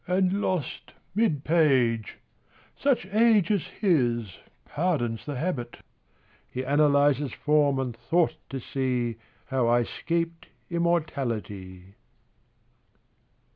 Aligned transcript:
And 0.07 0.41
lost 0.41 0.93
mid 1.13 1.43
page 1.43 2.17
Such 2.75 3.05
age 3.13 3.51
As 3.51 3.61
his 3.79 4.31
pardons 4.65 5.23
the 5.27 5.35
habit, 5.37 5.77
He 6.49 6.65
analyzes 6.65 7.33
form 7.33 7.77
and 7.77 7.95
thought 7.95 8.33
to 8.49 8.59
see 8.59 9.17
How 9.45 9.67
I 9.67 9.83
'scaped 9.83 10.47
immortality. 10.71 11.93